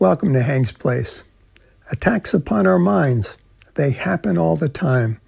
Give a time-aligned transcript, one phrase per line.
[0.00, 1.22] Welcome to Hank's Place.
[1.92, 3.38] Attacks upon our minds,
[3.76, 5.20] they happen all the time.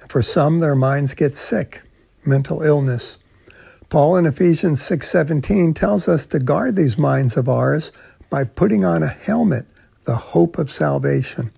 [0.00, 1.82] And for some, their minds get sick,
[2.26, 3.18] mental illness.
[3.88, 7.92] Paul in Ephesians 6:17 tells us to guard these minds of ours
[8.28, 9.66] by putting on a helmet,
[10.06, 11.52] the hope of salvation.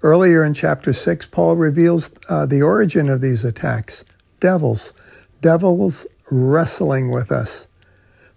[0.00, 4.04] Earlier in chapter 6, Paul reveals uh, the origin of these attacks
[4.38, 4.92] devils.
[5.40, 7.66] Devils wrestling with us.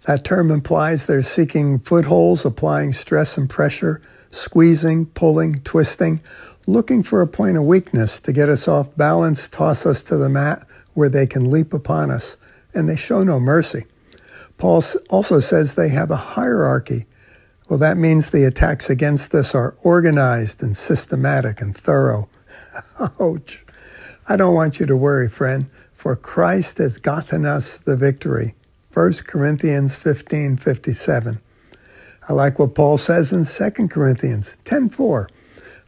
[0.08, 4.00] That term implies they're seeking footholds, applying stress and pressure,
[4.30, 6.22] squeezing, pulling, twisting,
[6.66, 10.30] looking for a point of weakness to get us off balance, toss us to the
[10.30, 12.38] mat where they can leap upon us,
[12.72, 13.84] and they show no mercy.
[14.56, 17.04] Paul also says they have a hierarchy.
[17.68, 22.30] Well, that means the attacks against us are organized and systematic and thorough.
[23.20, 23.62] Ouch.
[24.26, 28.54] I don't want you to worry, friend, for Christ has gotten us the victory.
[28.98, 31.40] 1 Corinthians 15 57.
[32.28, 35.28] I like what Paul says in 2 Corinthians 10 4.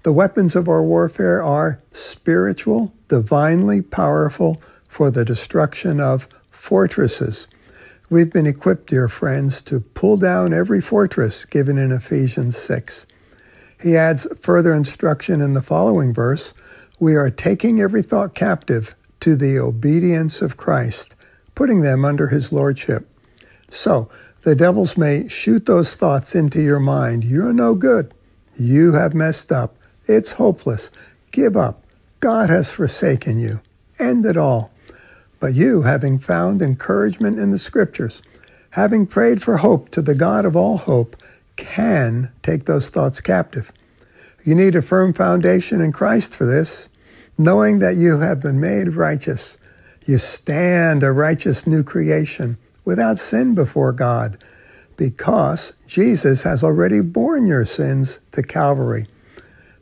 [0.04, 7.48] The weapons of our warfare are spiritual, divinely powerful for the destruction of fortresses.
[8.08, 13.06] We've been equipped, dear friends, to pull down every fortress given in Ephesians 6.
[13.82, 16.54] He adds further instruction in the following verse
[17.00, 21.16] We are taking every thought captive to the obedience of Christ
[21.60, 23.06] putting them under his lordship.
[23.70, 24.10] So,
[24.42, 27.24] the devils may shoot those thoughts into your mind.
[27.24, 28.12] You're no good.
[28.58, 29.76] You have messed up.
[30.06, 30.90] It's hopeless.
[31.30, 31.84] Give up.
[32.20, 33.60] God has forsaken you.
[33.98, 34.72] End it all.
[35.38, 38.22] But you, having found encouragement in the scriptures,
[38.70, 41.16] having prayed for hope to the God of all hope,
[41.56, 43.72] can take those thoughts captive.
[44.44, 46.88] You need a firm foundation in Christ for this,
[47.38, 49.56] knowing that you have been made righteous
[50.06, 54.42] you stand a righteous new creation without sin before God
[54.96, 59.06] because Jesus has already borne your sins to Calvary.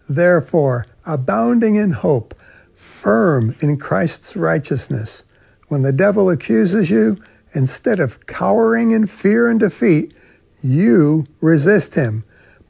[0.08, 2.34] Therefore, abounding in hope,
[2.76, 5.24] firm in Christ's righteousness,
[5.66, 7.18] when the devil accuses you,
[7.52, 10.14] instead of cowering in fear and defeat,
[10.62, 12.24] you resist him,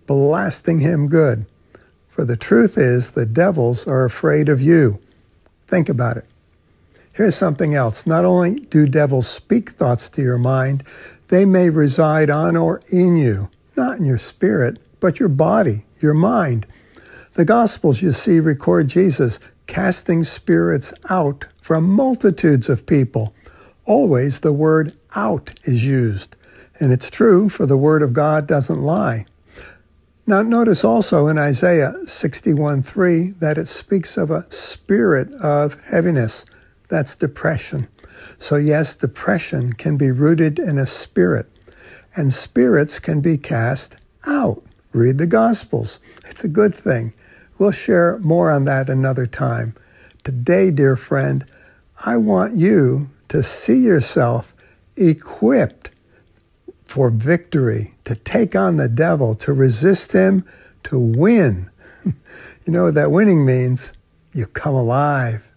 [0.06, 1.44] blasting him good.
[2.08, 4.98] For the truth is, the devils are afraid of you.
[5.66, 6.24] Think about it.
[7.18, 8.06] Here's something else.
[8.06, 10.84] Not only do devils speak thoughts to your mind,
[11.30, 16.14] they may reside on or in you, not in your spirit, but your body, your
[16.14, 16.64] mind.
[17.34, 23.34] The Gospels, you see, record Jesus casting spirits out from multitudes of people.
[23.84, 26.36] Always the word out is used.
[26.78, 29.26] And it's true, for the word of God doesn't lie.
[30.24, 36.46] Now, notice also in Isaiah 61 3 that it speaks of a spirit of heaviness.
[36.88, 37.88] That's depression.
[38.38, 41.46] So, yes, depression can be rooted in a spirit,
[42.16, 44.62] and spirits can be cast out.
[44.92, 46.00] Read the Gospels.
[46.26, 47.12] It's a good thing.
[47.58, 49.74] We'll share more on that another time.
[50.24, 51.44] Today, dear friend,
[52.04, 54.54] I want you to see yourself
[54.96, 55.90] equipped
[56.84, 60.44] for victory, to take on the devil, to resist him,
[60.84, 61.70] to win.
[62.04, 62.14] you
[62.72, 63.92] know what that winning means?
[64.32, 65.52] You come alive.